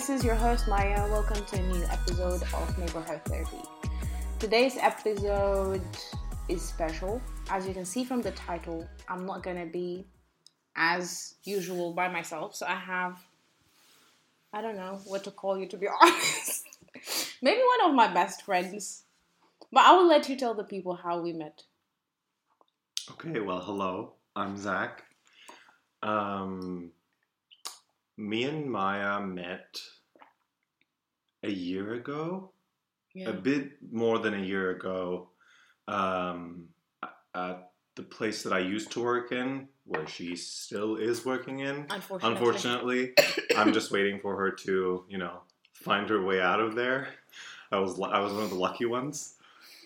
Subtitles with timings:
[0.00, 1.06] This is your host, Maya.
[1.10, 3.60] Welcome to a new episode of Neighborhood Therapy.
[4.38, 5.82] Today's episode
[6.48, 7.20] is special.
[7.50, 10.06] As you can see from the title, I'm not going to be
[10.74, 12.56] as usual by myself.
[12.56, 13.22] So I have,
[14.54, 16.64] I don't know what to call you to be honest.
[17.42, 19.02] Maybe one of my best friends.
[19.70, 21.64] But I will let you tell the people how we met.
[23.10, 24.14] Okay, well, hello.
[24.34, 25.02] I'm Zach.
[26.02, 26.92] Um,
[28.20, 29.80] me and Maya met
[31.42, 32.52] a year ago,
[33.14, 33.30] Yeah.
[33.30, 35.30] a bit more than a year ago,
[35.88, 36.68] um,
[37.34, 41.86] at the place that I used to work in, where she still is working in.
[41.90, 42.30] Unfortunately.
[42.30, 43.14] Unfortunately,
[43.56, 45.40] I'm just waiting for her to, you know,
[45.72, 47.08] find her way out of there.
[47.72, 49.34] I was I was one of the lucky ones.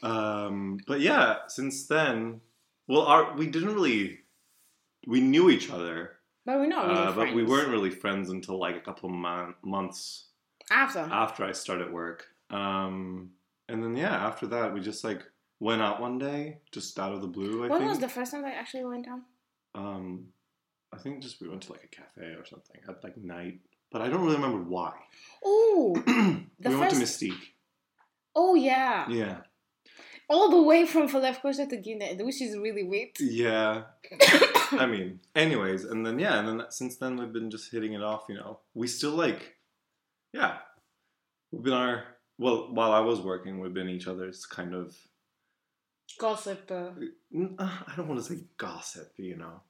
[0.02, 2.40] Um, but yeah, since then,
[2.88, 4.20] well, our we didn't really
[5.06, 8.58] we knew each other, But we're not really uh, but we weren't really friends until
[8.58, 10.26] like a couple of mon- months
[10.70, 10.98] After.
[11.00, 12.26] after I started work.
[12.50, 13.30] Um,
[13.68, 15.22] and then yeah, after that, we just like
[15.60, 17.64] went out one day, just out of the blue.
[17.64, 17.88] I when think.
[17.90, 19.20] was the first time that I actually went out?
[19.74, 20.26] Um,
[20.92, 24.02] I think just we went to like a cafe or something at like night, but
[24.02, 24.92] I don't really remember why.
[25.42, 27.54] Oh, we went to Mystique.
[28.36, 29.08] oh yeah.
[29.08, 29.38] Yeah,
[30.28, 33.10] All the way from Falafel to Guinea, which is really weird.
[33.20, 33.82] yeah.
[34.72, 38.02] I mean, anyways, and then yeah, and then since then we've been just hitting it
[38.02, 38.24] off.
[38.28, 39.54] You know, we still like,
[40.32, 40.58] yeah,
[41.52, 42.04] we've been our
[42.38, 44.96] well while I was working, we've been each other's kind of.
[46.18, 46.70] Gossip.
[46.70, 46.90] Uh,
[47.58, 49.12] uh, I don't want to say gossip.
[49.16, 49.60] You know,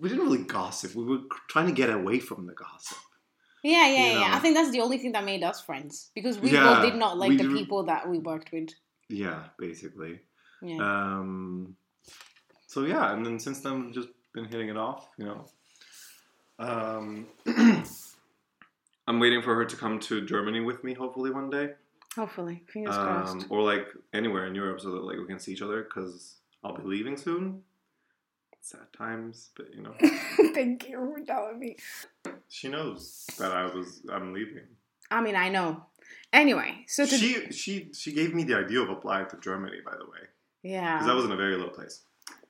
[0.00, 0.94] we didn't really gossip.
[0.94, 2.98] We were trying to get away from the gossip.
[3.62, 4.36] yeah, yeah, You yeah.
[4.36, 6.96] I think that's the only thing that made us friends because we Yeah, both did
[6.98, 8.70] not like the people that we worked with.
[9.08, 10.20] Yeah, basically.
[10.62, 10.78] Yeah.
[10.78, 11.76] Um,
[12.66, 15.44] so yeah, and then since then we've just been hitting it off, you know.
[16.58, 17.26] Um,
[19.06, 21.70] I'm waiting for her to come to Germany with me, hopefully one day,
[22.16, 23.46] Hopefully, fingers um, crossed.
[23.50, 26.76] or like anywhere in Europe, so that like we can see each other because I'll
[26.76, 27.62] be leaving soon.
[28.60, 29.94] Sad times, but you know,
[30.54, 31.76] Thank you for telling me.
[32.48, 34.62] she knows that I was I'm leaving.
[35.10, 35.84] I mean, I know.
[36.32, 39.92] Anyway, so to She she she gave me the idea of applying to Germany, by
[39.96, 40.22] the way,
[40.62, 42.02] yeah, because I was in a very low place.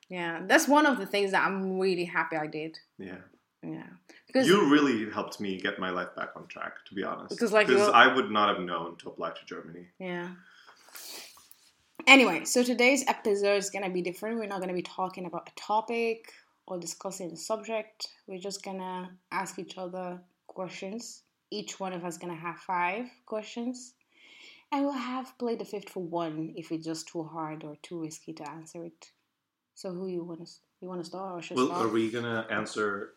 [0.08, 2.78] yeah, that's one of the things that I'm really happy I did.
[2.98, 3.18] Yeah.
[3.66, 3.88] Yeah,
[4.26, 7.30] because You really helped me get my life back on track, to be honest.
[7.30, 9.86] Because, like, you're- I would not have known to apply to Germany.
[9.98, 10.28] Yeah.
[12.06, 14.38] Anyway, so today's episode is gonna be different.
[14.38, 16.30] We're not gonna be talking about a topic
[16.66, 18.08] or discussing a subject.
[18.26, 21.22] We're just gonna ask each other questions.
[21.54, 23.94] Each one of us gonna have five questions,
[24.72, 28.00] and we'll have play the fifth for one if it's just too hard or too
[28.02, 29.12] risky to answer it.
[29.76, 30.46] So who you wanna
[30.80, 31.86] you wanna start or should Well, start?
[31.86, 33.14] are we gonna answer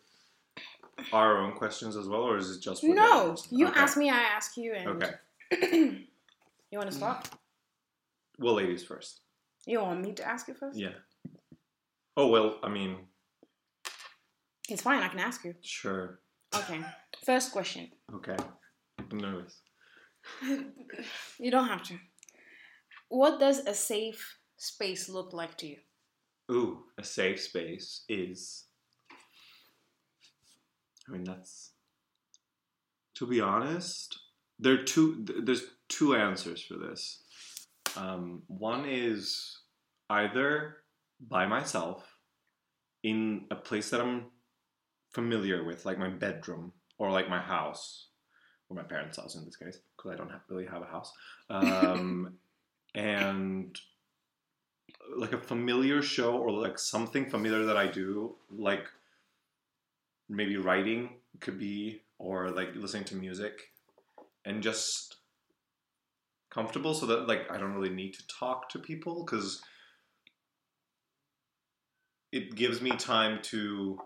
[1.12, 3.80] our own questions as well, or is it just no, you Okay.
[3.80, 5.14] ask me, I ask you, and Okay.
[6.70, 7.28] you wanna start?
[8.38, 9.22] Well, ladies first.
[9.66, 10.78] You want me to ask you first?
[10.78, 10.94] Yeah.
[12.16, 13.08] Oh well, I mean,
[14.68, 15.02] It's fine.
[15.02, 15.56] I can ask you.
[15.60, 16.20] sure.
[16.54, 16.80] Okay.
[17.24, 17.90] First question.
[18.14, 18.36] Okay.
[18.98, 19.60] I'm nervous.
[21.38, 21.98] You don't have to.
[23.08, 25.76] What does a safe space look like to you?
[26.50, 28.64] Ooh, a safe space is.
[31.08, 31.72] I mean, that's.
[33.16, 34.18] To be honest,
[34.58, 35.24] there are two.
[35.42, 37.22] There's two answers for this.
[37.96, 39.58] Um, one is
[40.10, 40.76] either
[41.20, 42.04] by myself
[43.02, 44.26] in a place that I'm
[45.10, 48.08] familiar with, like my bedroom or like my house,
[48.68, 51.12] or my parents' house in this case, because I don't have, really have a house.
[51.48, 52.34] Um,
[52.94, 53.78] and
[55.16, 58.86] like a familiar show or like something familiar that I do, like
[60.28, 61.10] maybe writing
[61.40, 63.70] could be, or like listening to music,
[64.44, 65.16] and just
[66.50, 69.62] comfortable so that like I don't really need to talk to people because
[72.32, 73.98] it gives me time to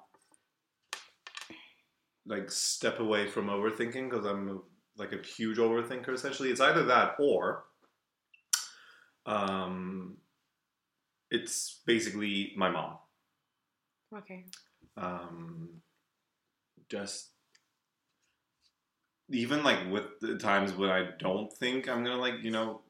[2.27, 4.63] like step away from overthinking because I'm
[4.97, 6.51] like a huge overthinker essentially.
[6.51, 7.65] It's either that or
[9.27, 10.17] um
[11.31, 12.97] it's basically my mom.
[14.17, 14.45] Okay.
[14.97, 15.69] Um
[16.89, 17.31] just
[19.31, 22.83] even like with the times when I don't think I'm gonna like, you know,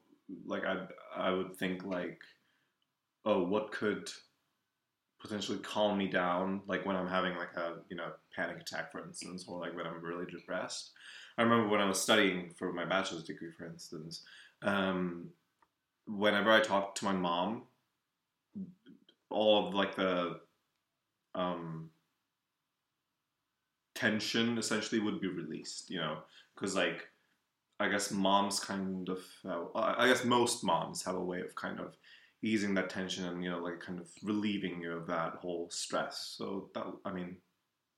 [0.45, 2.19] like I I would think like,
[3.25, 4.09] oh, what could
[5.23, 9.03] potentially calm me down, like when I'm having like a you know panic attack, for
[9.03, 10.91] instance, or like when I'm really depressed.
[11.37, 14.23] I remember when I was studying for my bachelor's degree, for instance,
[14.61, 15.29] um,
[16.05, 17.63] whenever I talked to my mom,
[19.29, 20.41] all of like the
[21.33, 21.89] um,
[23.95, 25.89] tension essentially would be released.
[25.89, 26.17] You know,
[26.53, 27.07] because like
[27.79, 31.79] I guess moms kind of have, I guess most moms have a way of kind
[31.79, 31.95] of
[32.43, 36.35] easing that tension and you know like kind of relieving you of that whole stress.
[36.37, 37.37] So that I mean,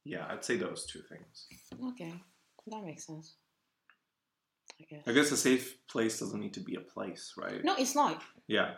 [0.05, 1.47] yeah, I'd say those two things.
[1.91, 2.13] Okay,
[2.67, 3.35] that makes sense.
[4.79, 5.03] I guess.
[5.07, 7.63] I guess a safe place doesn't need to be a place, right?
[7.63, 8.21] No, it's not.
[8.47, 8.73] Yeah.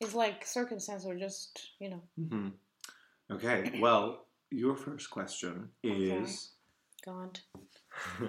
[0.00, 2.02] It's like circumstance or just you know.
[2.16, 2.48] hmm
[3.30, 3.78] Okay.
[3.80, 6.52] Well, your first question is
[7.04, 7.40] God.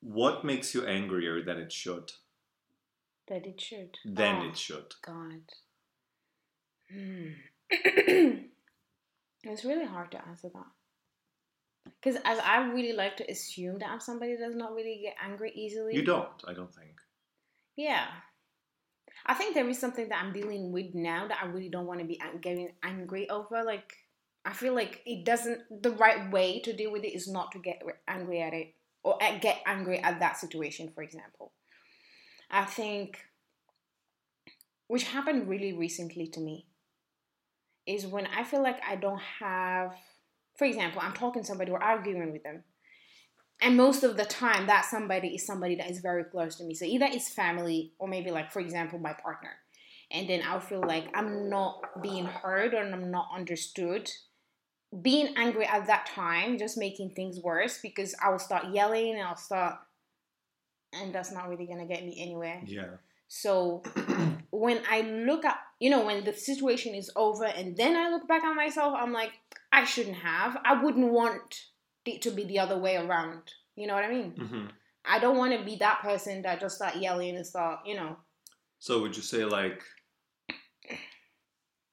[0.00, 2.12] what makes you angrier than it should?
[3.28, 3.98] That it should.
[4.04, 4.94] Then Oh, it should.
[5.04, 5.42] God.
[6.92, 7.30] Hmm.
[9.42, 10.66] it's really hard to answer that.
[12.00, 15.16] Because as I really like to assume that I'm somebody that does not really get
[15.22, 15.94] angry easily.
[15.94, 16.28] You don't.
[16.46, 16.94] I don't think.
[17.76, 18.06] Yeah.
[19.24, 22.00] I think there is something that I'm dealing with now that I really don't want
[22.00, 23.64] to be getting angry over.
[23.64, 23.92] Like,
[24.44, 27.58] I feel like it doesn't, the right way to deal with it is not to
[27.58, 31.52] get angry at it or get angry at that situation, for example.
[32.50, 33.18] I think,
[34.88, 36.66] which happened really recently to me,
[37.86, 39.94] is when I feel like I don't have,
[40.56, 42.64] for example, I'm talking to somebody or arguing with them.
[43.60, 46.74] And most of the time, that somebody is somebody that is very close to me.
[46.74, 49.52] So either it's family or maybe, like, for example, my partner.
[50.10, 54.10] And then I'll feel like I'm not being heard or I'm not understood.
[55.02, 59.22] Being angry at that time, just making things worse because I will start yelling and
[59.22, 59.76] I'll start,
[61.00, 62.60] and that's not really gonna get me anywhere.
[62.64, 62.96] Yeah.
[63.28, 63.82] So
[64.50, 68.28] when I look at, you know, when the situation is over and then I look
[68.28, 69.32] back at myself, I'm like,
[69.72, 70.56] I shouldn't have.
[70.64, 71.62] I wouldn't want
[72.04, 73.42] it to be the other way around.
[73.74, 74.32] You know what I mean?
[74.32, 74.66] hmm
[75.08, 78.16] I don't want to be that person that just start yelling and start, you know.
[78.80, 79.82] So would you say like?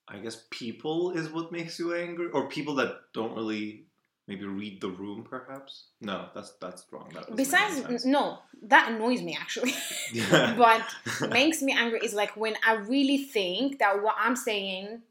[0.08, 3.86] I guess people is what makes you angry, or people that don't really
[4.28, 5.88] maybe read the room, perhaps.
[6.02, 7.10] No, that's that's wrong.
[7.14, 9.74] That doesn't make any Besides, no, that annoys me actually.
[10.12, 10.56] Yeah.
[10.58, 15.02] but makes me angry is like when I really think that what I'm saying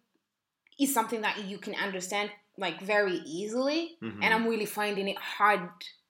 [0.79, 4.19] is something that you can understand like very easily, Mhm.
[4.23, 5.69] and I'm really finding it hard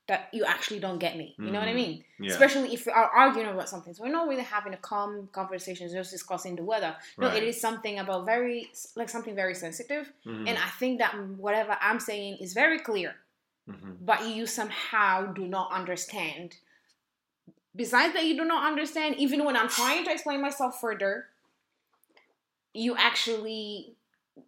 [0.09, 1.35] that you actually don't get me.
[1.39, 1.77] You know what I Mhm.
[1.77, 2.05] mean?
[2.19, 2.31] yeah.
[2.33, 3.95] Especially if we are arguing about something.
[3.95, 6.97] So we're not really having a calm conversation, just discussing the weather.
[7.19, 7.37] No, Right.
[7.39, 10.13] it is something about very, like something very sensitive.
[10.27, 10.49] Mhm.
[10.49, 13.15] And I think that whatever I'm saying is very clear,
[13.69, 13.99] Mhm.
[14.01, 16.57] but you somehow do not understand.
[17.75, 21.29] Besides that, you do not understand, even when I'm trying to explain myself further,
[22.75, 23.95] you actually,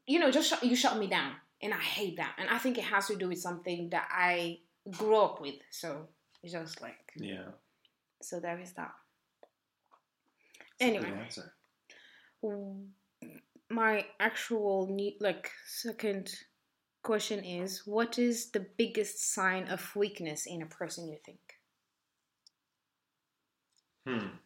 [0.07, 1.37] you know, just shut, you shut me down.
[1.63, 2.35] And I hate that.
[2.39, 4.59] And I think it has to do with something that I
[4.91, 5.57] grew up with.
[5.71, 6.09] So
[6.43, 7.53] it's just like, Yeah.
[8.23, 8.93] so there is that.
[10.81, 11.29] That's Anyway.
[13.71, 16.31] My actual need, like second
[17.03, 21.41] question is, what is the biggest sign of weakness in a person you think?
[24.07, 24.37] Hmm.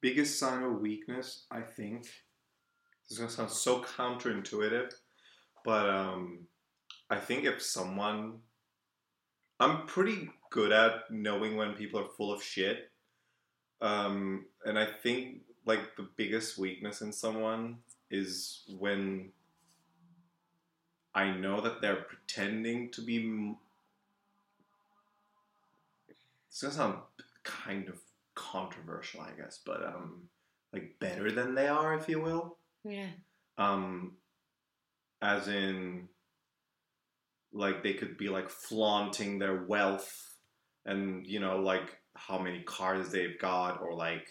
[0.00, 2.02] Biggest sign of weakness, I think.
[2.02, 4.92] This is gonna sound so counterintuitive,
[5.64, 6.46] but um,
[7.12, 8.38] I think if someone,
[9.60, 12.90] I'm pretty good at knowing when people are full of shit,
[13.82, 17.76] um, and I think like the biggest weakness in someone
[18.10, 19.30] is when
[21.14, 23.58] I know that they're pretending to be m-
[26.48, 26.98] it's gonna sound
[27.42, 28.00] kind of
[28.34, 30.22] controversial, I guess, but um,
[30.72, 32.56] like better than they are, if you will.
[32.84, 33.10] Yeah.
[33.58, 34.12] Um,
[35.20, 36.08] as in,
[37.52, 40.34] like they could be like flaunting their wealth,
[40.86, 44.26] and you know, like how many cars they've got, or like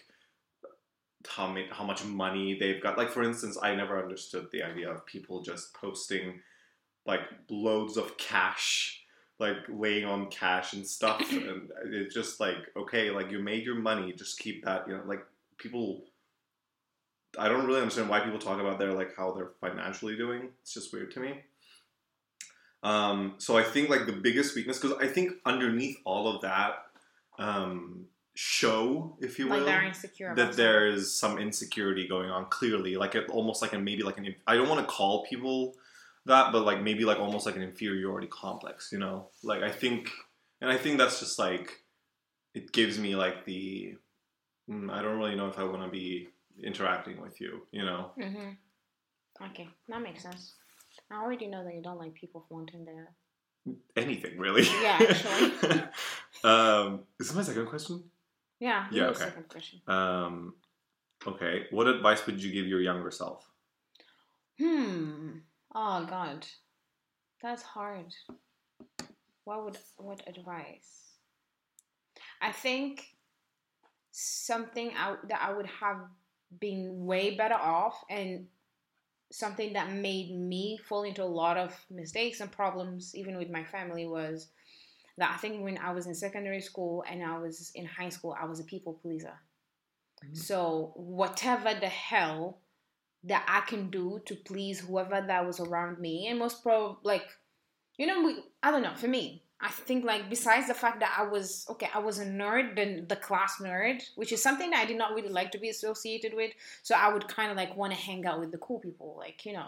[1.27, 2.97] how many, how much money they've got.
[2.97, 6.39] Like for instance, I never understood the idea of people just posting
[7.05, 9.01] like loads of cash
[9.41, 13.75] like laying on cash and stuff and it's just like okay like you made your
[13.75, 15.25] money just keep that you know like
[15.57, 16.03] people
[17.37, 20.73] i don't really understand why people talk about their like how they're financially doing it's
[20.73, 21.41] just weird to me
[22.83, 26.85] um so i think like the biggest weakness because i think underneath all of that
[27.39, 30.33] um show if you will Like insecure.
[30.35, 34.17] that there is some insecurity going on clearly like it almost like a maybe like
[34.17, 35.75] an i don't want to call people
[36.25, 40.09] that but like maybe like almost like an inferiority complex you know like i think
[40.61, 41.83] and i think that's just like
[42.53, 43.95] it gives me like the
[44.69, 46.29] mm, i don't really know if i want to be
[46.63, 48.55] interacting with you you know Mhm.
[49.41, 50.53] Okay, that makes sense.
[51.11, 53.13] I already know that you don't like people flaunting their.
[53.95, 55.83] anything really Yeah, actually.
[56.43, 58.03] um is this my second question
[58.59, 58.87] Yeah.
[58.91, 59.19] Yeah, okay.
[59.19, 59.81] Second question.
[59.87, 60.55] um
[61.27, 63.47] okay what advice would you give your younger self
[64.57, 65.39] Hmm.
[65.73, 66.45] Oh God.
[67.41, 68.13] That's hard.
[69.45, 71.13] What would what advice?
[72.41, 73.15] I think
[74.11, 75.97] something I, that I would have
[76.59, 78.45] been way better off and
[79.31, 83.63] something that made me fall into a lot of mistakes and problems even with my
[83.63, 84.47] family was
[85.17, 88.35] that I think when I was in secondary school and I was in high school
[88.39, 89.33] I was a people pleaser.
[90.23, 90.35] Mm-hmm.
[90.35, 92.59] So whatever the hell
[93.23, 97.25] that I can do to please whoever that was around me and most probably like
[97.97, 101.15] you know we, I don't know for me I think like besides the fact that
[101.17, 104.79] I was okay, I was a nerd, then the class nerd, which is something that
[104.79, 106.51] I did not really like to be associated with.
[106.81, 109.45] So I would kind of like want to hang out with the cool people, like
[109.45, 109.67] you know,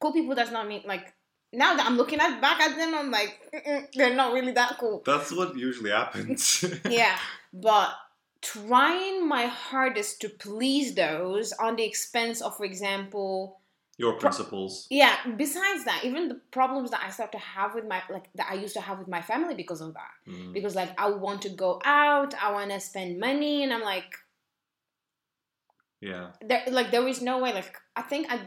[0.00, 1.12] cool people does not mean like
[1.52, 5.02] now that I'm looking at back at them, I'm like they're not really that cool.
[5.04, 6.64] That's what usually happens.
[6.88, 7.18] yeah,
[7.52, 7.90] but
[8.40, 13.57] trying my hardest to please those on the expense of, for example,
[13.98, 14.86] your principles.
[14.86, 18.32] Pro- yeah besides that even the problems that i start to have with my like
[18.36, 20.32] that i used to have with my family because of that.
[20.32, 20.52] Mm.
[20.54, 24.14] because like i want to go out i want to spend money and i'm like
[26.00, 26.30] yeah.
[26.40, 28.40] There like there is no way like i think i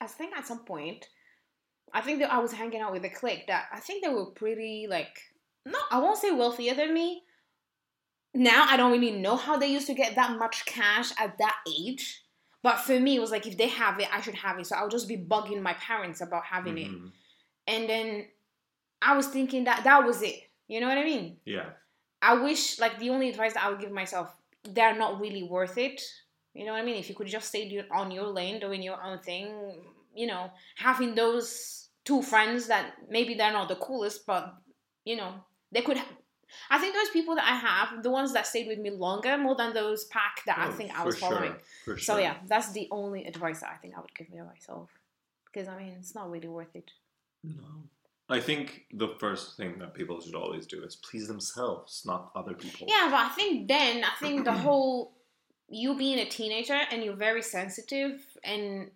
[0.00, 1.08] i think at some point
[1.92, 4.26] i think that i was hanging out with a clique that i think they were
[4.26, 5.18] pretty like
[5.66, 7.24] no i won't say wealthier than me.
[8.34, 11.56] Now i don't really know how they used to get that much cash at that
[11.76, 12.21] age
[12.62, 14.66] but for me, it was like if they have it, I should have it.
[14.66, 17.06] So I'll just be bugging my parents about having mm-hmm.
[17.06, 17.12] it.
[17.66, 18.26] And then
[19.00, 20.36] I was thinking that that was it.
[20.68, 21.38] You know what I mean?
[21.44, 21.70] Yeah.
[22.20, 25.76] I wish like the only advice that I would give myself, they're not really worth
[25.76, 26.00] it.
[26.54, 26.96] You know what I mean?
[26.96, 29.82] If you could just stay on your lane, doing your own thing,
[30.14, 34.54] you know, having those two friends that maybe they're not the coolest, but
[35.04, 35.34] you know,
[35.72, 36.00] they could
[36.70, 39.54] I think those people that I have, the ones that stayed with me longer, more
[39.54, 41.54] than those pack that oh, I think I was following.
[41.84, 41.98] Sure.
[41.98, 44.90] So yeah, that's the only advice that I think I would give myself.
[45.52, 46.90] Because I mean, it's not really worth it.
[47.44, 47.84] No.
[48.28, 52.54] I think the first thing that people should always do is please themselves, not other
[52.54, 52.86] people.
[52.88, 55.12] Yeah, but I think then I think the whole
[55.68, 58.90] you being a teenager and you're very sensitive and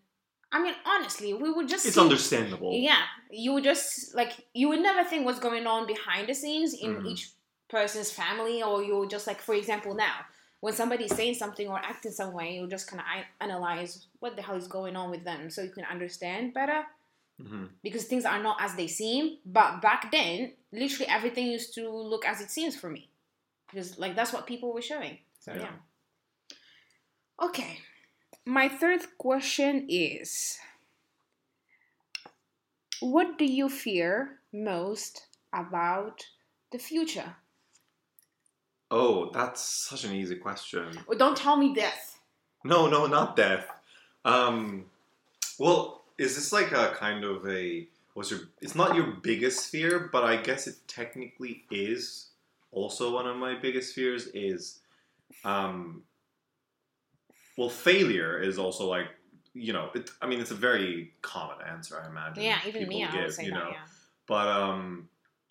[0.53, 1.87] I mean, honestly, we would just.
[1.87, 2.73] It's see, understandable.
[2.73, 6.73] Yeah, you would just like you would never think what's going on behind the scenes
[6.73, 7.07] in mm-hmm.
[7.07, 7.31] each
[7.69, 10.15] person's family or you're just like for example now
[10.61, 14.43] when somebody's saying something or acting some way you'll just kind of analyze what the
[14.43, 16.85] hell is going on with them so you can understand better.
[17.39, 17.65] Mm-hmm.
[17.83, 22.25] because things are not as they seem but back then literally everything used to look
[22.25, 23.09] as it seems for me.
[23.69, 25.19] Because like that's what people were showing.
[25.41, 25.69] So yeah,
[26.51, 27.47] yeah.
[27.47, 27.79] okay.
[28.45, 30.59] My third question is
[33.01, 36.25] what do you fear most about
[36.73, 37.37] the future
[38.91, 40.97] Oh, that's such an easy question.
[41.09, 42.19] Well, don't tell me death.
[42.65, 43.67] No, no, not death.
[44.25, 44.87] Um,
[45.59, 48.41] well, is this like a kind of a what's your?
[48.61, 52.29] It's not your biggest fear, but I guess it technically is.
[52.73, 54.81] Also, one of my biggest fears is,
[55.45, 56.03] um,
[57.57, 59.07] well, failure is also like
[59.55, 59.91] you know.
[59.95, 62.45] It, I mean, it's a very common answer, I imagine.
[62.45, 63.61] Yeah, even me, give, I would say you know?
[63.61, 63.71] that.
[63.71, 63.87] Yeah.
[64.27, 65.09] But um,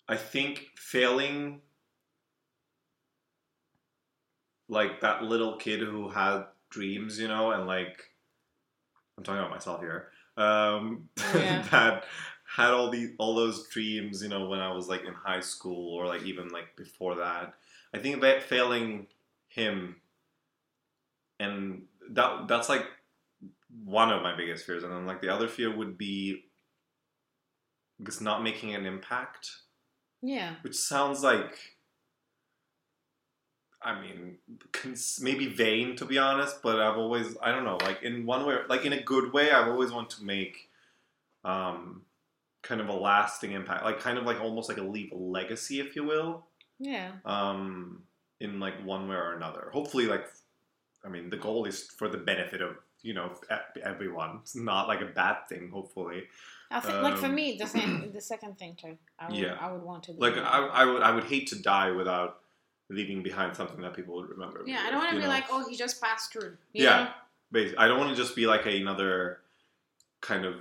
[0.08, 1.60] I think failing
[4.68, 8.02] like that little kid who had dreams, you know, and like
[9.16, 10.08] I'm talking about myself here.
[10.36, 11.62] Um, yeah.
[11.70, 12.04] that
[12.56, 15.94] had all these all those dreams, you know, when I was like in high school
[15.94, 17.54] or like even like before that.
[17.94, 19.06] I think that failing
[19.48, 19.96] him
[21.40, 22.84] and that that's like
[23.84, 26.44] one of my biggest fears and then like the other fear would be
[28.02, 29.50] just not making an impact.
[30.22, 30.54] Yeah.
[30.62, 31.75] Which sounds like
[33.82, 34.38] I mean,
[34.72, 38.46] cons- maybe vain to be honest, but I've always, I don't know, like in one
[38.46, 40.68] way, like in a good way, I've always wanted to make
[41.44, 42.02] um,
[42.62, 45.80] kind of a lasting impact, like kind of like almost like a leave a legacy,
[45.80, 46.46] if you will.
[46.78, 47.12] Yeah.
[47.24, 48.02] Um,
[48.40, 49.70] in like one way or another.
[49.72, 50.26] Hopefully, like,
[51.04, 53.32] I mean, the goal is for the benefit of you know
[53.82, 54.40] everyone.
[54.42, 55.70] It's not like a bad thing.
[55.70, 56.24] Hopefully.
[56.70, 58.98] I think, um, like for me, the same, the second thing too.
[59.18, 59.56] I would, yeah.
[59.60, 60.12] I would want to.
[60.12, 62.40] Like I, I would, I would hate to die without
[62.88, 64.62] leaving behind something that people would remember.
[64.66, 65.28] Yeah, I don't want to be know?
[65.28, 66.56] like, oh, he just passed through.
[66.72, 67.10] yeah,
[67.50, 69.40] basically, I don't want to just be like another
[70.20, 70.56] kind of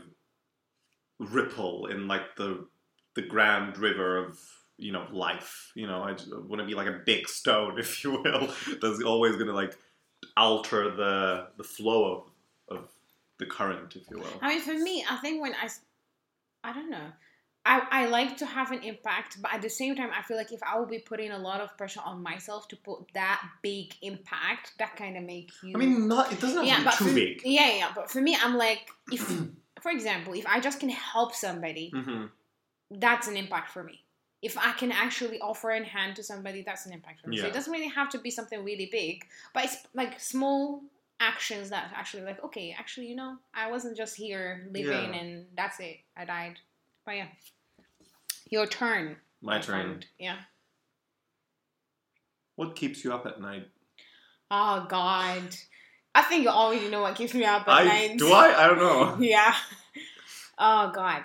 [1.20, 2.66] ripple in like the
[3.16, 4.40] the grand river of
[4.78, 5.72] you know life.
[5.76, 6.16] You know, I
[6.48, 8.50] want to be like a big stone, if you will,
[8.82, 9.78] that's always going to like
[10.38, 12.26] alter the the flow
[12.70, 12.90] of of
[13.38, 14.40] the current, if you will.
[14.42, 15.70] I mean, for me, I think when I
[16.64, 17.12] I don't know.
[17.66, 20.52] I, I like to have an impact, but at the same time, I feel like
[20.52, 23.96] if I will be putting a lot of pressure on myself to put that big
[24.04, 25.74] impact, that kind of make you.
[25.74, 27.42] I mean, not it doesn't have yeah, to be too for, big.
[27.44, 29.22] Yeah, yeah, but for me, I'm like, if,
[29.82, 32.26] for example, if I just can help somebody, mm-hmm.
[32.92, 34.02] that's an impact for me.
[34.44, 37.38] If I can actually offer a hand to somebody, that's an impact for me.
[37.38, 40.84] So it doesn't really have to be something really big, but it's like small
[41.20, 45.20] actions that actually like okay actually you know i wasn't just here living Yeah.
[45.20, 46.60] and that's it i died
[47.06, 47.28] but yeah
[48.50, 50.04] your turn My turn.
[50.20, 50.38] yeah
[52.56, 53.68] What keeps you up at night?
[54.52, 55.42] oh god
[56.14, 58.64] i think you already know what keeps me up at I night do I?
[58.64, 59.18] I don't know.
[59.20, 59.54] yeah.
[60.58, 61.24] Oh God.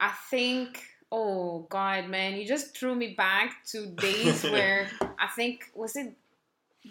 [0.00, 0.82] I think.
[1.12, 6.14] Oh God, man, you just threw me back to days where I think was it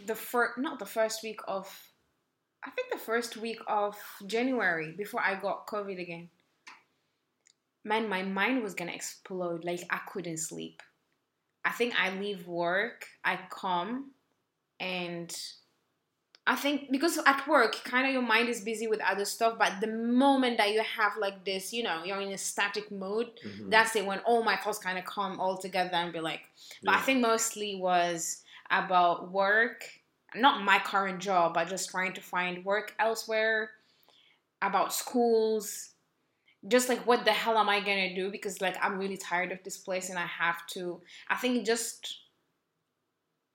[0.05, 1.67] the first, not the first week of.
[2.63, 3.95] I think the first week of
[4.27, 6.29] January before I got COVID again.
[7.89, 9.65] Man, my mind was gonna explode.
[9.65, 10.83] Like I couldn't sleep.
[11.65, 14.11] I think I leave work, I come,
[14.79, 15.35] and
[16.45, 19.81] I think because at work, kind of your mind is busy with other stuff, but
[19.81, 23.71] the moment that you have like this, you know, you're in a static mode, Mhm.
[23.71, 26.43] that's it when all my thoughts kind of come all together and be like,
[26.83, 29.83] but I think mostly was about work,
[30.35, 33.71] not my current job, but just trying to find work elsewhere,
[34.61, 35.88] about schools,
[36.67, 38.29] just like what the hell am I gonna do?
[38.31, 41.01] Because like I'm really tired of this place and I have to.
[41.29, 42.17] I think just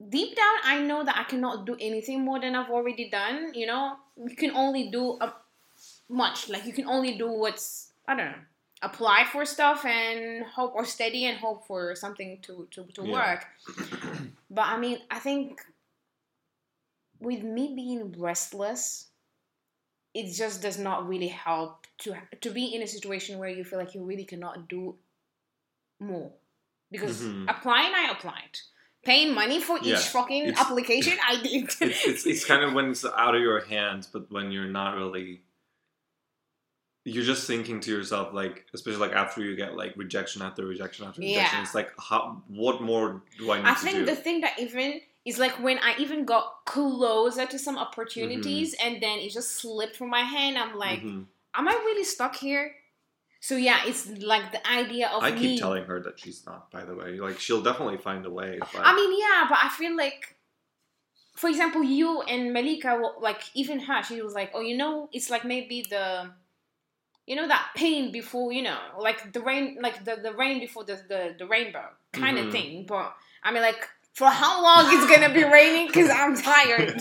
[0.09, 3.53] deep down, I know that I cannot do anything more than I've already done.
[3.55, 5.35] You know, you can only do a
[6.09, 6.49] much.
[6.49, 8.39] Like you can only do what's I don't know.
[8.83, 13.13] Apply for stuff and hope or study and hope for something to to, to Yeah.
[13.13, 13.47] work.
[14.51, 15.61] But I mean, I think
[17.21, 19.09] with me being restless,
[20.15, 23.79] it just does not really help to to be in a situation where you feel
[23.79, 24.95] like you really cannot do
[26.01, 26.33] more.
[26.91, 27.49] Because Mhm.
[27.49, 28.59] applying, I applied.
[29.05, 31.65] Paying money for each Yeah, fucking application, I did.
[31.65, 34.97] it's, it's it's kind of when it's out of your hands, but when you're not
[34.97, 35.43] really,
[37.05, 41.05] you're just thinking to yourself like, especially like after you get like rejection after rejection
[41.07, 41.63] after rejection, Yeah.
[41.63, 45.01] it's like, how what more do I need I to think the thing that even
[45.25, 48.87] is like when I even got closer to some opportunities Mm-hmm.
[48.95, 50.59] and then it just slipped from my hand.
[50.59, 51.27] I'm like, Mhm.
[51.55, 52.75] am I really stuck here?
[53.41, 55.41] So yeah, it's like the idea of I me.
[55.41, 56.71] keep telling her that she's not.
[56.71, 58.59] By the way, like she'll definitely find a way.
[58.59, 60.37] But I mean, yeah, but I feel like,
[61.37, 65.29] for example, you and Malika, like even her, she was like, oh, you know, it's
[65.31, 66.31] like maybe the,
[67.27, 70.85] you know, that pain before, you know, like the rain, like the, the rain before
[70.85, 72.53] the the, the rainbow kind of Mhm.
[72.53, 72.87] thing.
[72.87, 75.89] But I mean, like for how long it's gonna be raining?
[75.89, 77.01] Because I'm tired.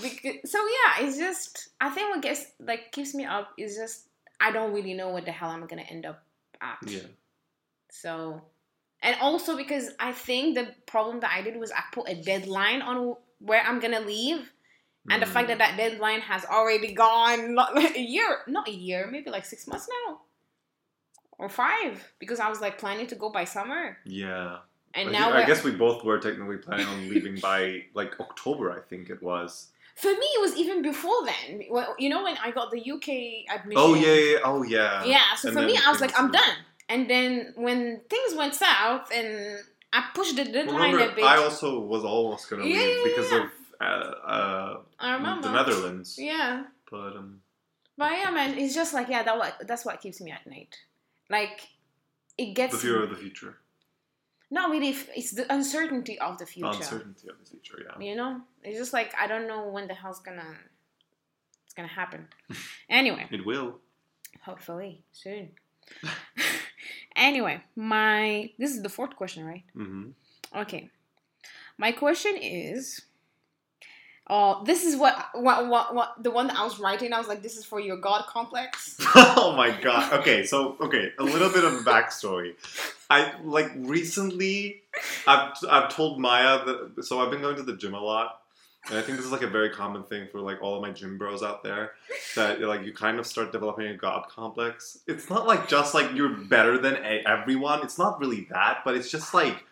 [0.00, 4.08] because, so yeah, it's just I think what gets like keeps me up is just
[4.38, 6.22] I don't really know what the hell I'm gonna end up
[6.60, 6.78] at.
[6.86, 7.00] yeah,
[7.90, 8.42] So,
[9.02, 12.82] and also because I think the problem that I did was I put a deadline
[12.82, 14.52] on where I'm gonna leave,
[15.08, 15.60] and the fact that mm.
[15.60, 19.66] that deadline has already gone not like a year, not a year, maybe like six
[19.66, 20.20] months now,
[21.38, 24.58] or five, because I was like planning to go by summer, yeah.
[24.94, 28.70] And I, now I guess we both were technically planning on leaving by like October.
[28.70, 29.68] I think it was.
[29.96, 31.62] for me it was even before then.
[31.70, 33.08] Well, you know when I got the UK
[33.54, 33.76] admission.
[33.76, 35.04] Oh yeah, yeah, oh yeah.
[35.04, 36.54] Yeah, so And for me, I was like, I'm done.
[36.88, 39.58] And then when things went south and
[39.92, 43.30] I pushed the deadline Remember, a bit, I also was almost gonna Yeah, leave because
[43.32, 43.42] yeah.
[43.44, 46.16] of uh, uh, I remember the Netherlands.
[46.18, 47.40] Yeah, But um,
[47.98, 50.76] but yeah, man, it's just like yeah, that what that's what keeps me at night.
[51.28, 51.68] Like
[52.38, 53.58] it gets the fear of the future,
[54.50, 54.90] not really.
[54.90, 56.68] f- It's the uncertainty of the future.
[56.68, 57.78] uncertainty of the future.
[57.84, 58.04] Yeah.
[58.08, 60.54] You know, it's just like I don't know when the hell's gonna
[61.64, 62.28] it's gonna happen.
[62.88, 63.80] anyway, It will.
[64.44, 65.50] hopefully soon.
[67.16, 69.64] anyway, my this is the fourth question, right?
[69.74, 70.10] hmm
[70.54, 70.90] Okay.
[71.78, 73.02] My question is
[74.28, 77.28] uh this is what what what, what the one that I was writing, I was
[77.28, 78.96] like, this is for your God complex.
[79.14, 80.12] oh my god.
[80.20, 82.54] Okay, so okay, a little bit of a backstory.
[83.08, 84.82] I like recently,
[85.26, 88.40] I've I've told Maya that so I've been going to the gym a lot,
[88.88, 90.90] and I think this is like a very common thing for like all of my
[90.90, 91.92] gym bros out there
[92.34, 94.98] that like you kind of start developing a god complex.
[95.06, 97.82] It's not like just like you're better than everyone.
[97.82, 99.64] It's not really that, but it's just like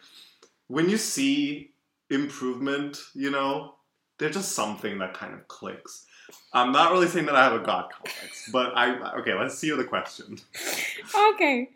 [0.68, 1.70] when you see
[2.10, 3.74] improvement, you know,
[4.18, 6.06] there's just something that kind of clicks.
[6.52, 9.34] I'm not really saying that I have a god complex, but I okay.
[9.34, 10.38] Let's see the question.
[11.34, 11.70] okay.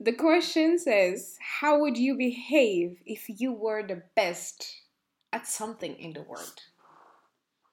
[0.00, 4.82] The question says, how would you behave if you were the best
[5.32, 6.60] at something in the world?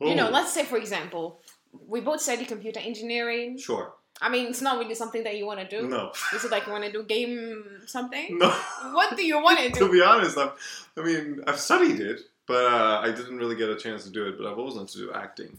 [0.02, 1.40] You know, let's say for example,
[1.88, 3.58] we both study computer engineering.
[3.58, 3.94] sure.
[4.22, 5.90] I mean, it's not really something that you want to do.
[5.90, 8.38] No, Is it like you want to do game something?
[8.38, 8.50] no.
[8.94, 9.80] What do you want to do?
[9.88, 10.54] to be honest, I've,
[10.98, 14.28] I mean, I've studied it, but uh, I didn't really get a chance to do
[14.28, 14.38] it.
[14.38, 15.58] But I've always wanted to do acting.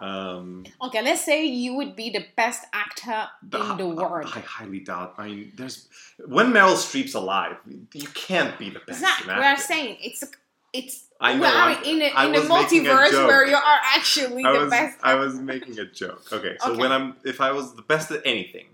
[0.00, 4.26] Um, Okay, let's say you would be the best actor in the world.
[4.34, 5.14] I, highly doubt.
[5.18, 5.88] I mean, there's
[6.26, 7.56] when Meryl Streep's alive,
[7.92, 9.00] you can't be the best.
[9.00, 9.24] It's not.
[9.26, 9.64] We are acting.
[9.66, 10.24] saying it's
[10.72, 11.04] it's.
[11.20, 13.28] I know, we are I- in a, I in a a multiverse joke.
[13.28, 14.98] where you are actually I the was best.
[15.02, 16.24] I was making a joke.
[16.32, 16.80] Okay, so Okay.
[16.80, 18.66] when I'm if I was the best at anything,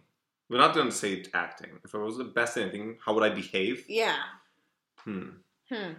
[0.49, 1.79] we're not going to say acting.
[1.85, 3.85] If I was the best at anything, how would I behave?
[3.89, 4.17] Yeah.
[5.05, 5.29] Hmm.
[5.71, 5.93] Hmm.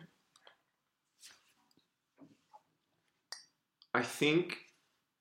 [3.94, 4.58] I think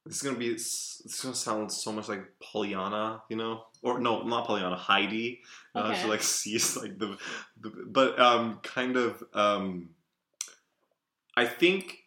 [0.06, 0.52] this is gonna be.
[0.52, 5.40] This is gonna sound so much like Pollyanna, you know, or no, not Pollyanna, Heidi.
[5.74, 6.00] Uh, Okay.
[6.02, 7.16] she like sees like the,
[7.60, 9.90] the, but um, kind of um.
[11.36, 11.98] I think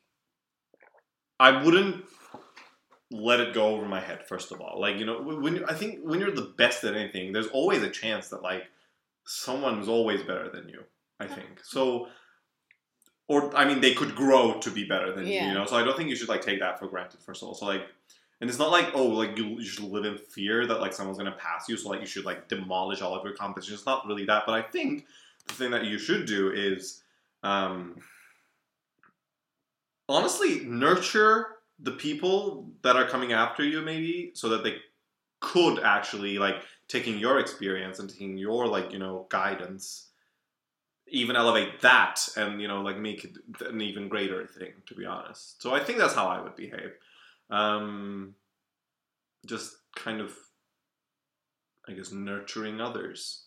[1.40, 2.06] I wouldn't
[3.12, 4.28] let it go over my head.
[4.28, 7.32] First of all, like you know, when I think when you're the best at anything,
[7.32, 8.64] there's always a chance that like
[9.26, 10.84] someone's always better than you.
[11.20, 12.08] I think so.
[13.28, 15.34] Or I mean, they could grow to be better than you.
[15.34, 15.48] Yeah.
[15.48, 17.22] You know, so I don't think you should like take that for granted.
[17.22, 17.86] First of all, so like,
[18.42, 21.18] and it's not like oh, like you, you should live in fear that like someone's
[21.18, 21.78] gonna pass you.
[21.78, 23.76] So like you should like demolish all of your competition.
[23.76, 24.44] It's not really that.
[24.46, 25.06] But I think
[25.48, 27.02] the thing that you should do is,
[27.44, 27.96] um,
[30.10, 31.48] honestly, nurture
[31.80, 34.78] the people that are coming after you, maybe, so that they
[35.40, 40.10] could actually like taking your experience and taking your like you know guidance
[41.10, 43.38] even elevate that and you know like make it
[43.70, 46.92] an even greater thing to be honest so i think that's how i would behave
[47.50, 48.34] um
[49.46, 50.32] just kind of
[51.88, 53.46] i guess nurturing others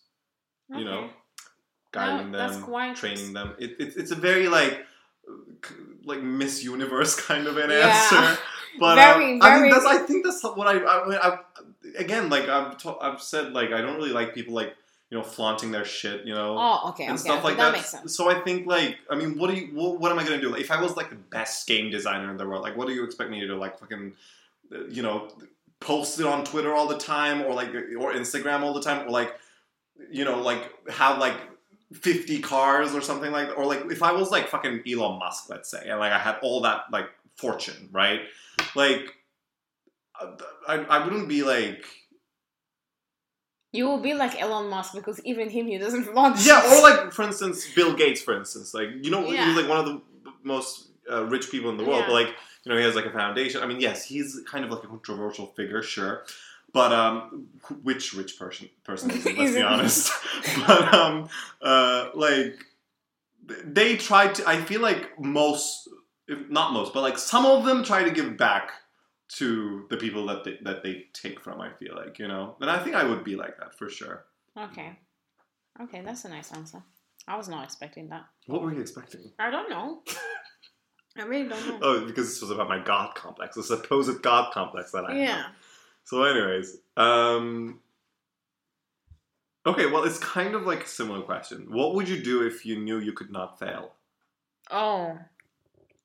[0.74, 1.08] you know
[1.92, 4.84] guiding No, them quite- training them it, it, it's a very like
[6.04, 7.86] like miss universe kind of an Yeah.
[7.88, 8.40] answer
[8.78, 9.86] but Very, um, I mean, that's.
[9.86, 10.76] I think that's what I.
[10.80, 11.38] I, I
[11.96, 14.76] again, like I've, to, I've said, like I don't really like people like
[15.10, 17.66] you know flaunting their shit, you know, Oh, okay, and okay, stuff okay, like that
[17.66, 17.72] that.
[17.72, 18.16] makes sense.
[18.16, 19.68] So I think, like, I mean, what do you?
[19.74, 20.48] What, what am I gonna do?
[20.50, 22.94] Like, if I was like the best game designer in the world, like, what do
[22.94, 23.56] you expect me to do?
[23.56, 24.12] Like, fucking,
[24.74, 25.28] uh, you know,
[25.80, 29.10] post it on Twitter all the time, or like, or Instagram all the time, or
[29.10, 29.34] like,
[30.10, 31.34] you know, like have like.
[31.92, 35.48] 50 cars or something like that or like if i was like fucking elon musk
[35.48, 38.22] let's say and like i had all that like fortune right
[38.74, 39.14] like
[40.66, 41.84] I, I wouldn't be like
[43.76, 46.46] You will be like Elon Musk because even him, he doesn't launch.
[46.46, 49.44] yeah or like for instance bill gates for instance like you know Yeah.
[49.46, 49.96] he's like one of the
[50.42, 52.06] most uh, rich people in the world Yeah.
[52.08, 52.30] but like
[52.64, 54.88] you know he has like a foundation i mean yes he's kind of like a
[54.88, 56.14] controversial figure sure
[56.72, 57.46] but um
[57.88, 59.08] which rich person person
[59.38, 60.10] let's be honest
[60.66, 61.28] but um
[61.62, 62.54] uh like
[63.64, 65.88] they try to i feel like most
[66.28, 68.72] if not most but like some of them try to give back
[69.28, 72.70] to the people that they, that they take from i feel like you know and
[72.70, 74.24] i think i would be like that for sure
[74.58, 74.98] Okay.
[75.78, 76.82] Okay, that's a nice answer.
[77.28, 78.24] I was not expecting that.
[78.46, 80.00] what were you expecting I don't know.
[81.18, 81.78] I really don't know.
[81.82, 85.20] oh because this was about my god complex the supposed god complex that i have
[85.20, 85.44] yeah.
[86.04, 87.80] so anyways um
[89.66, 92.78] okay well it's kind of like a similar question what would you do if you
[92.78, 93.92] knew you could not fail
[94.70, 95.16] Oh,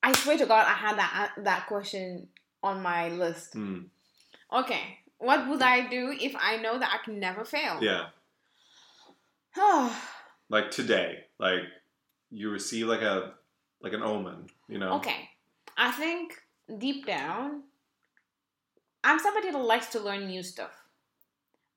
[0.04, 2.28] I swear to God, I had that that question
[2.64, 3.54] on my list.
[3.54, 3.80] Hmm.
[4.54, 7.80] Okay, what would I do if I know that I can never fail?
[7.82, 8.08] yeah
[10.50, 11.64] like today like
[12.30, 13.34] you receive like a
[13.82, 15.30] like an omen you know okay.
[15.78, 16.34] I think
[16.78, 17.64] deep down,
[19.04, 20.72] I'm somebody that likes to learn new stuff,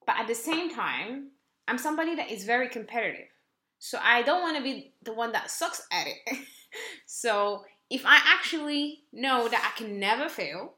[0.07, 1.31] but at the same time,
[1.67, 3.29] I'm somebody that is very competitive.
[3.79, 6.39] So I don't want to be the one that sucks at it.
[7.07, 10.75] so if I actually know that I can never fail,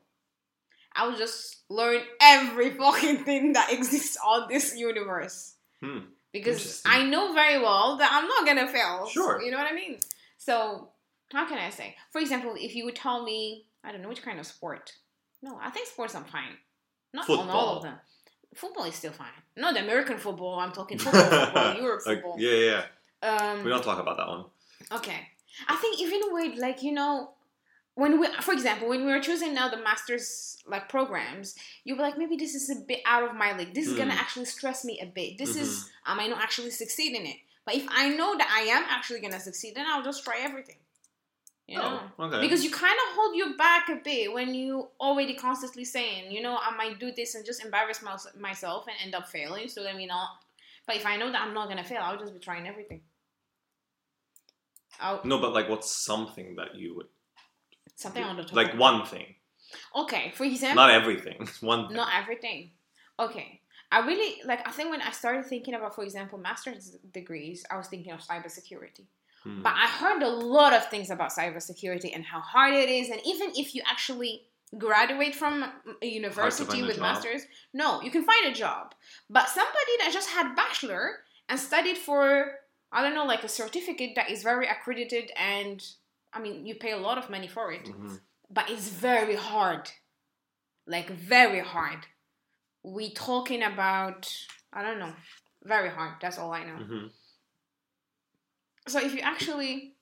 [0.94, 5.54] I will just learn every fucking thing that exists on this universe.
[5.82, 5.98] Hmm.
[6.32, 9.08] Because I know very well that I'm not gonna fail.
[9.08, 9.40] Sure.
[9.40, 9.98] You know what I mean?
[10.36, 10.90] So
[11.32, 11.96] how can I say?
[12.10, 14.92] For example, if you would tell me, I don't know which kind of sport.
[15.42, 16.56] No, I think sports I'm fine.
[17.14, 17.94] Not on all of them.
[18.54, 19.28] Football is still fine.
[19.56, 20.58] No, the American football.
[20.58, 22.36] I'm talking football, football, Europe football.
[22.38, 22.82] yeah yeah
[23.22, 24.44] yeah Um, we don't talk about that one
[24.92, 25.28] Okay.
[25.68, 27.30] I think even with like you know
[27.94, 32.02] when we for example when we were choosing now the masters like programs you'll be
[32.02, 33.74] like maybe this is a bit out of my league.
[33.74, 34.20] This is gonna Mm.
[34.20, 35.38] actually stress me a bit.
[35.38, 35.62] This Mm-hmm.
[35.62, 37.36] is I might not actually succeed in it.
[37.64, 40.76] But if I know that I am actually gonna succeed then I'll just try everything.
[41.66, 42.00] You know?
[42.18, 42.40] oh okay.
[42.42, 46.40] Because you kind of hold your back a bit when you already constantly saying you
[46.42, 49.80] know I might do this and just embarrass my, myself and end up failing so
[49.82, 50.28] let me not.
[50.86, 53.00] But if I know that I'm not gonna fail I'll just be trying everything
[55.00, 57.06] I'll, no but like what's something that you would
[57.94, 58.54] something on the top.
[58.54, 59.34] Like of- one thing.
[59.94, 61.96] Okay for example not everything one thing.
[61.96, 62.72] Not everything.
[63.18, 63.60] Okay.
[63.92, 67.76] I really like i think when i started thinking about for example master's degrees i
[67.76, 69.04] was thinking of cybersecurity.
[69.44, 69.62] Hmm.
[69.62, 73.20] but i heard a lot of things about cybersecurity and how hard it is and
[73.24, 75.64] even if you actually graduate from
[76.02, 77.42] a university find a with masters.
[77.72, 78.94] No, you can find a job.
[79.30, 82.52] But somebody that just had bachelor and studied for
[82.92, 85.82] I don't know, like a certificate that is very accredited and
[86.32, 87.84] I mean you pay a lot of money for it.
[87.86, 88.20] Mhm.
[88.50, 89.90] But it's very hard.
[90.86, 92.06] Like very hard.
[92.82, 94.32] We talking about
[94.72, 95.14] I don't know.
[95.64, 96.14] Very hard.
[96.20, 96.78] That's all I know.
[96.78, 97.12] Mhm.
[98.88, 99.96] So if you actually,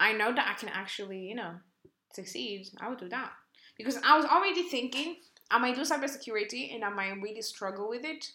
[0.00, 1.60] I know that I can actually, you know,
[2.12, 3.32] succeed, I would do that.
[3.76, 5.16] Because I was already thinking
[5.50, 8.32] I might do cybersecurity and I might really struggle with it,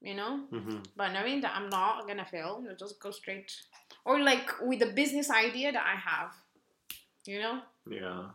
[0.00, 0.46] you know.
[0.52, 0.84] Mhm.
[0.96, 3.50] But knowing that I'm not gonna fail, I'll just go straight.
[4.04, 6.32] Or like with the business idea that I have,
[7.26, 7.60] you know.
[7.88, 8.30] Yeah.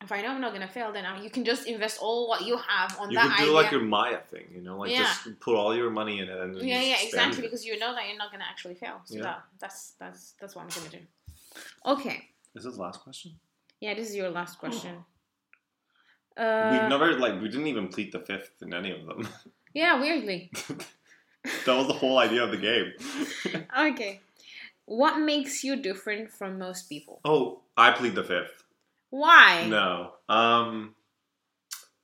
[0.00, 2.42] If I know I'm not gonna fail, then I, you can just invest all what
[2.46, 3.52] you have on You that could do idea.
[3.52, 5.02] like your Maya thing, you know, like Yeah.
[5.02, 7.40] just put all your money in it and yeah, yeah, exactly.
[7.40, 7.42] it.
[7.42, 9.00] Because you know that you're not gonna actually fail.
[9.04, 9.22] So Yeah.
[9.22, 11.06] that that's that's that's what I'm gonna do.
[11.84, 12.28] Okay.
[12.54, 13.32] Is this the last question?
[13.80, 15.04] Yeah, this is your last question.
[16.36, 19.28] We've Uh, never like we didn't even plead the fifth in any of them.
[19.74, 20.52] yeah, weirdly.
[21.44, 22.92] that was the whole idea of the game.
[23.78, 24.20] Okay.
[24.86, 27.20] What makes you different from most people?
[27.24, 28.64] oh, I plead the fifth.
[29.10, 29.66] Why?
[29.68, 30.12] No.
[30.28, 30.94] Um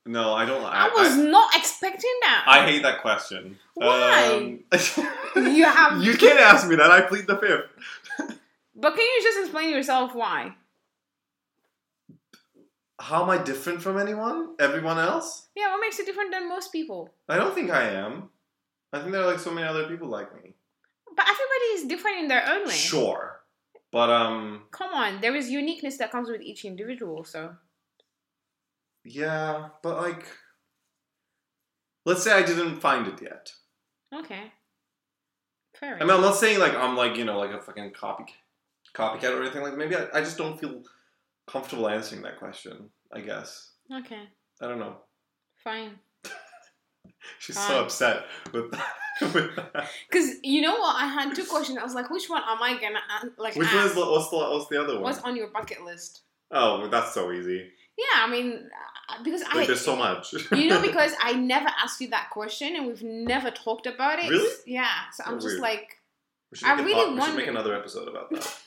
[0.05, 2.43] No, I don't I I, was I, not expecting that.
[2.47, 3.57] I hate that question.
[3.73, 4.59] Why?
[4.71, 6.91] Um, You have- You can't ask me that.
[6.91, 7.69] I plead the fifth.
[8.75, 10.53] but can you just explain yourself why?
[12.99, 14.55] How am I different from anyone?
[14.59, 15.47] Everyone else?
[15.55, 17.09] Yeah, what makes you different than most people?
[17.27, 18.29] I don't think I am.
[18.93, 20.55] I think there are like so many other people like me.
[21.15, 22.73] But everybody is different in their own way.
[22.73, 23.41] Sure.
[23.91, 27.55] But um Come on, there is uniqueness that comes with each individual, so.
[29.03, 30.25] yeah, but like
[32.05, 33.51] let's say I didn't find it yet.
[34.13, 34.51] Okay.
[35.79, 38.25] Fair I mean I'm not saying like I'm like, you know, like a fucking copy
[38.93, 39.77] copycat or anything like.
[39.77, 40.83] Maybe I, I just don't feel
[41.47, 43.71] comfortable answering that question, I guess.
[43.91, 44.23] Okay,
[44.61, 44.97] I don't know.
[45.63, 45.91] fine.
[47.39, 47.67] She's Fine.
[47.67, 48.85] so upset with that.
[50.09, 51.01] Because you know what?
[51.01, 51.77] I had two questions.
[51.77, 52.99] I was like, which one am I gonna
[53.37, 53.89] like Which one ask?
[53.91, 55.03] is the, what's the what's the other one?
[55.03, 56.21] What's on your bucket list?
[56.51, 57.65] Oh, that's so easy.
[57.97, 58.69] Yeah, I mean,
[59.09, 60.33] uh, because I Like there's so much.
[60.51, 64.29] you know because I never asked you that question and we've never talked about it.
[64.29, 64.53] Really?
[64.65, 64.89] Yeah.
[65.13, 65.61] So I'm just weird.
[65.61, 65.95] like
[66.65, 68.59] I really pod- we should make another episode about that.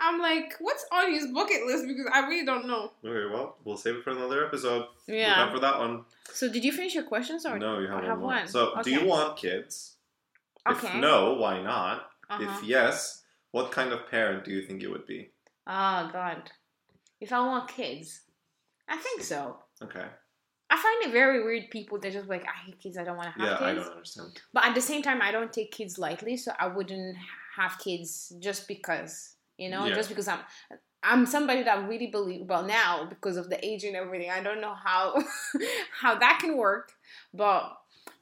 [0.00, 1.86] I'm like, what's on his bucket list?
[1.86, 2.92] Because I really don't know.
[3.04, 4.86] Okay, well, we'll save it for another episode.
[5.08, 6.04] Look out for that one.
[6.32, 8.20] So did you finish your questions or No, you I have, have one.
[8.20, 8.28] more.
[8.34, 8.48] one.
[8.48, 9.96] So, do you want kids?
[10.68, 11.00] If Okay.
[11.00, 12.10] no, why not?
[12.30, 12.42] Uh-huh.
[12.44, 15.30] If yes, what kind of parent do you think you would be?
[15.66, 16.50] Oh God.
[17.20, 18.20] If I want kids,
[18.88, 19.58] I think so.
[19.82, 20.04] Okay.
[20.70, 22.98] I find it very weird people that just like I hate kids.
[22.98, 23.60] I don't want to have kids.
[23.62, 24.40] yeah, I don't understand.
[24.52, 27.16] But at the same time, I don't take kids lightly, so I wouldn't
[27.56, 29.94] have kids just because, you know, Yeah.
[29.94, 30.40] just because I'm.
[31.00, 34.30] I'm somebody that really believe well now because of the age and everything.
[34.30, 35.22] I don't know how
[36.00, 36.92] how that can work,
[37.32, 37.72] but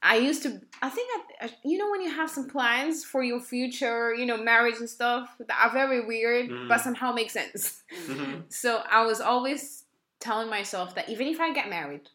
[0.02, 0.60] I used to.
[0.82, 1.08] I think
[1.40, 4.90] I, you know when you have some plans for your future, you know, marriage and
[4.90, 6.68] stuff that are very weird, Mhm.
[6.68, 7.82] but somehow make sense.
[8.08, 8.42] Mhm.
[8.50, 9.84] So I was always
[10.20, 12.08] telling myself that even if I get married,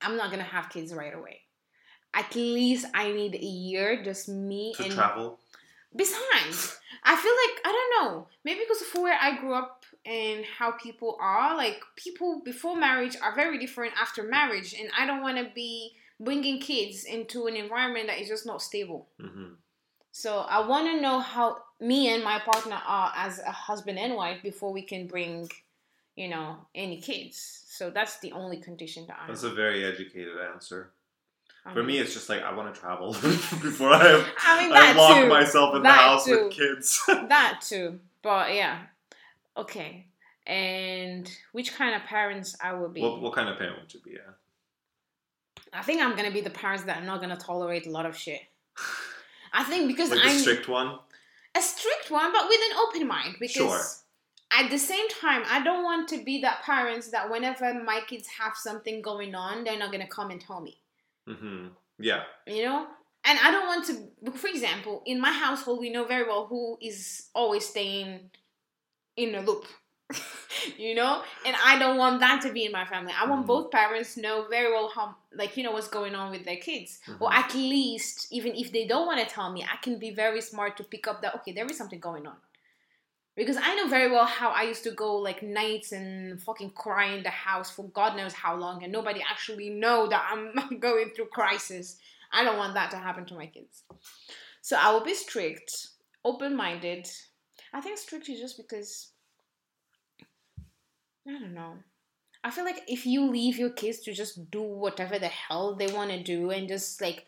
[0.00, 1.42] I'm not gonna have kids right away.
[2.14, 4.92] At least I need a year, just me To and.
[4.92, 5.38] travel.
[5.94, 8.28] Besides, I feel like I don't know.
[8.44, 11.56] Maybe because of where I grew up and how people are.
[11.56, 15.94] Like people before marriage are very different after marriage, and I don't want to be
[16.20, 19.08] bringing kids into an environment that is just not stable.
[19.20, 19.54] hmm
[20.12, 24.14] So I want to know how me and my partner are as a husband and
[24.14, 25.48] wife before we can bring,
[26.16, 27.64] you know, any kids.
[27.66, 29.26] So that's the only condition that I.
[29.26, 30.92] That's a very educated answer.
[31.64, 33.12] I For mean- me, it's just like I want to travel
[33.62, 35.28] before I have I mean I lock too.
[35.28, 36.44] myself in the house too.
[36.44, 37.00] with kids.
[37.06, 38.00] that too.
[38.22, 38.80] But yeah,
[39.56, 40.06] okay.
[40.46, 43.00] And which kind of parents I will be?
[43.00, 44.12] what, what kind of parent would you be?
[44.12, 44.32] Yeah.
[45.72, 48.16] I think I'm gonna be the parents that are not gonna tolerate a lot of
[48.16, 48.40] shit.
[49.52, 50.98] I think because Like the I'm strict one.
[51.56, 53.36] a strict one, but with an open mind.
[53.38, 53.80] Because Sure.
[54.64, 58.26] at the same time, I don't want to be that parents that whenever my kids
[58.40, 60.78] have something going on, they're not gonna come and tell me.
[61.26, 62.22] Hmm Yeah.
[62.46, 62.86] You know.
[63.24, 64.32] And I don't want to.
[64.36, 68.30] For example, in my household, we know very well who is always staying
[69.16, 69.66] in a loop.
[70.78, 73.12] you know, and I don't want that to be in my family.
[73.18, 73.46] I want Mhm.
[73.46, 77.00] both parents know very well how, like, you know, what's going on with their kids,
[77.20, 77.34] or Mhm.
[77.34, 80.76] at least, even if they don't want to tell me, I can be very smart
[80.78, 82.36] to pick up that okay, there is something going on.
[83.34, 87.14] Because I know very well how I used to go like nights and fucking cry
[87.14, 91.10] in the house for God knows how long, and nobody actually know that I'm going
[91.10, 91.96] through crisis.
[92.32, 93.84] I don't want that to happen to my kids.
[94.60, 95.88] So I will be strict,
[96.24, 97.08] open minded.
[97.72, 99.08] I think strict is just because
[101.26, 101.74] I don't know.
[102.44, 105.86] I feel like if you leave your kids to just do whatever the hell they
[105.92, 107.26] want to do and just like,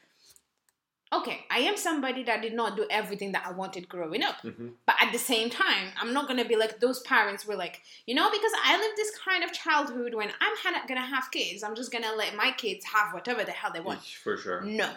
[1.18, 4.36] okay, I am somebody that did not do everything that I wanted growing up.
[4.42, 7.80] hmm But at the same time, I'm not gonna be like those parents were like,
[8.06, 10.54] you know, because I lived this kind of childhood when I'm
[10.88, 14.02] gonna have kids, I'm just gonna let my kids have whatever the hell they want.
[14.02, 14.60] For sure.
[14.62, 14.90] No,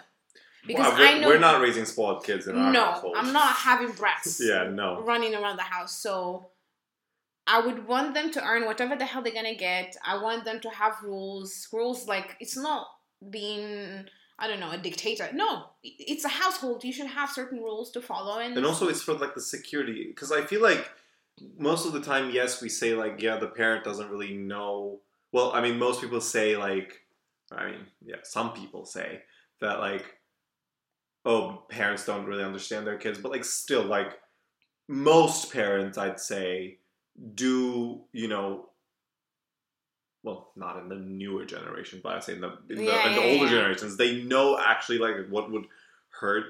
[0.66, 3.16] because we're, I know we're not raising spoiled kids in our no, household.
[3.16, 5.00] I'm not having brats Yeah, no.
[5.02, 5.94] running around the house.
[5.96, 6.50] So
[7.46, 9.96] I would want them to earn whatever the hell they're gonna get.
[10.04, 11.68] I want them to have rules.
[11.72, 12.86] Rules like it's not
[13.30, 14.04] being
[14.38, 15.28] I don't know a dictator.
[15.32, 16.84] No, it's a household.
[16.84, 18.38] You should have certain rules to follow.
[18.38, 20.88] And, And also, it's for like the security because I feel like
[21.58, 25.00] most of the time, yes, we say like, yeah, the parent doesn't really know.
[25.32, 27.00] Well, I mean, most people say like,
[27.50, 29.22] I mean, yeah, some people say
[29.60, 30.04] that like,
[31.24, 34.12] oh, parents don't really understand their kids, but like, still, like,
[34.88, 36.78] most parents, I'd say,
[37.34, 38.70] do you know.
[40.22, 43.14] Well, not in the newer generation, but I say in the in the, Yeah, in
[43.14, 43.50] the yeah, older yeah.
[43.60, 45.66] generations, they know actually like what would
[46.10, 46.44] hurt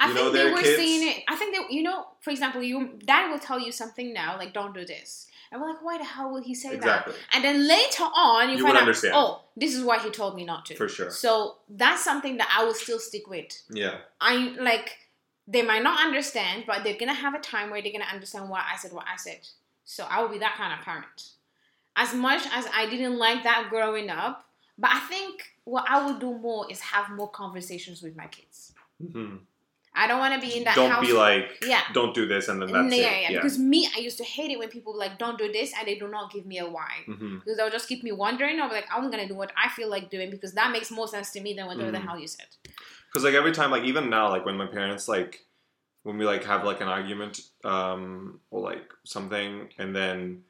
[0.00, 1.22] I you think know, they their were kids- saying it.
[1.28, 4.52] I think that you know, for example, you dad will tell you something now, like
[4.52, 7.20] don't do this, and we're like, why the hell will he say exactly that?
[7.36, 9.14] And then later on, you, You find out, understand.
[9.16, 10.74] oh, this is why he told me not to.
[10.76, 11.10] for sure.
[11.10, 13.62] So that's something that I will still stick with.
[13.70, 13.98] Yeah.
[14.20, 14.96] I like
[15.48, 18.62] they might not understand, but they're gonna have a time where they're gonna understand why
[18.72, 19.40] I said what I said.
[19.84, 21.30] So I will be that kind of parent.
[21.96, 24.44] As much as I didn't like that growing up,
[24.78, 28.72] but I think what I would do more is have more conversations with my kids.
[29.00, 29.36] hmm
[29.98, 31.06] I don't want to be in that Don't house.
[31.06, 31.80] be like, yeah.
[31.94, 33.22] don't do this, and then that's yeah, it.
[33.22, 33.38] yeah, Yeah.
[33.38, 35.88] Because me, I used to hate it when people were like, "Don't do this," and
[35.88, 36.92] they do not give me a why.
[37.06, 38.60] hmm Because they'll just keep me wondering.
[38.60, 41.08] I'll be like, "I'm gonna do what I feel like doing because that makes more
[41.08, 42.08] sense to me than whatever the Mhm.
[42.08, 42.44] hell you said."
[43.08, 45.46] Because like every time, like even now, like when my parents like
[46.02, 50.44] when we like have like an argument um or like something, and then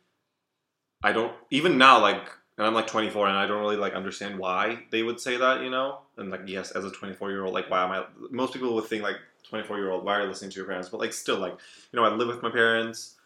[1.02, 2.28] I don't even now like.
[2.58, 5.62] And I'm like 24, and I don't really like understand why they would say that,
[5.62, 5.98] you know.
[6.16, 8.04] And like, yes, as a 24 year old, like, why am I?
[8.30, 9.16] Most people would think like
[9.48, 10.88] 24 year old, why are you listening to your parents?
[10.88, 11.52] But like, still, like,
[11.92, 13.16] you know, I live with my parents,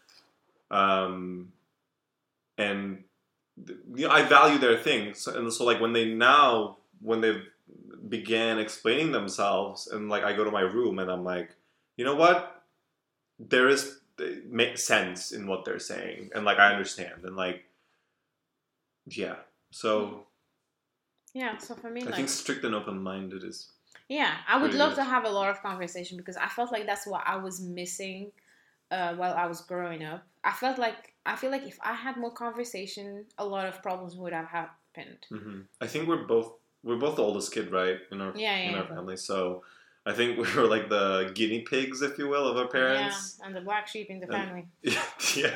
[0.69, 1.53] um,
[2.57, 3.03] and
[3.95, 7.41] you know, I value their things, and so like when they now when they
[8.09, 11.55] began explaining themselves, and like I go to my room and I'm like,
[11.95, 12.63] you know what,
[13.39, 17.63] there is it makes sense in what they're saying, and like I understand, and like
[19.07, 19.35] yeah,
[19.71, 20.25] so
[21.33, 21.57] Yeah.
[21.57, 23.69] So for me, I like, think strict and open minded is
[24.09, 24.97] Yeah, I would love good.
[24.97, 28.31] to have a lot of conversation because I felt like that's what I was missing
[28.91, 30.23] uh, while I was growing up.
[30.43, 34.15] I felt like I feel like if I had more conversation, a lot of problems
[34.15, 35.25] would have happened.
[35.29, 37.99] hmm I think we're both we're both the oldest kid, right?
[38.11, 38.77] In our Yeah, in yeah.
[38.79, 39.63] our family, so.
[40.05, 43.37] I think we were like the guinea pigs, if you will, of our parents.
[43.39, 44.65] Yeah, and the black sheep in the And- family.
[45.35, 45.55] yeah.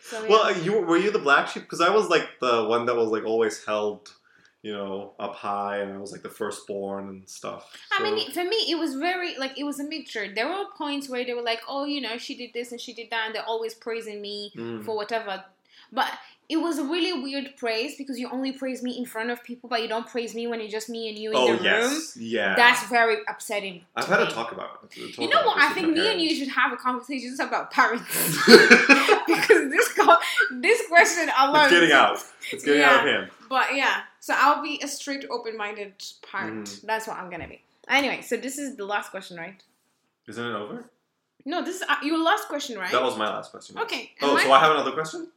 [0.00, 0.28] So yeah.
[0.30, 1.62] Well, you were you the black sheep?
[1.64, 4.08] Because I was like the one that was like always held,
[4.62, 7.76] you know, up high, and I was like the firstborn and stuff.
[7.92, 10.32] I mean, for me, it was very like it was a mixture.
[10.32, 12.94] There were points where they were like, "Oh, you know, she did this and she
[12.94, 14.84] did that," and they're always praising me Mm.
[14.84, 15.44] for whatever.
[15.92, 16.10] But
[16.48, 19.68] it was a really weird praise because you only praise me in front of people,
[19.68, 22.00] but you don't praise me when it's just me and you in oh the room.
[22.16, 22.54] yeah.
[22.56, 23.84] That's very upsetting.
[23.96, 24.26] I've had me.
[24.26, 25.14] a talk about it.
[25.14, 25.58] talk You know what?
[25.60, 28.04] I think me and you should have a conversation just about parents
[28.46, 30.16] because this co-
[30.52, 31.64] this question alone.
[31.64, 32.18] it's getting out.
[32.52, 33.12] It's getting out of Yeah.
[33.18, 33.30] hand.
[33.48, 35.94] But yeah, so I'll be a strict, open-minded
[36.30, 36.66] parent.
[36.68, 36.82] Mhm.
[36.82, 37.62] That's what I'm gonna be.
[37.88, 39.62] Anyway, so this is the last question, right?
[40.26, 40.84] Isn't it over?
[41.46, 42.90] No, this is uh, your last question, right?
[42.92, 43.76] That was my last question.
[43.76, 43.84] yes.
[43.84, 44.12] Okay.
[44.20, 45.28] Oh, so I have another question.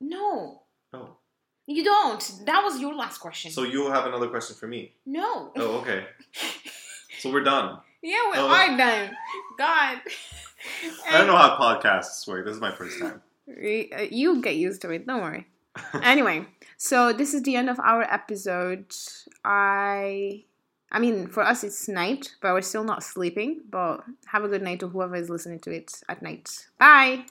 [0.00, 1.16] No, Oh,
[1.66, 2.22] you don't.
[2.46, 3.50] That was your last question.
[3.50, 4.92] so you have another question for me.
[5.04, 5.52] no.
[5.56, 6.06] Oh, okay.
[7.20, 7.78] So we're done.
[8.02, 8.46] yeah, we Oh.
[8.48, 9.16] are done.
[9.56, 10.00] God.
[11.08, 12.44] I don't know how podcasts work.
[12.44, 13.22] This is my first time.
[13.48, 15.06] Uh, You get used to it.
[15.06, 15.46] Don't worry.
[16.02, 16.44] anyway,
[16.76, 18.92] so this is the end of our episode.
[19.44, 20.44] I,
[20.92, 23.62] I mean, for us it's night, but we're still not sleeping.
[23.70, 26.66] But have a good night to whoever is listening to it at night.
[26.78, 27.24] Bye.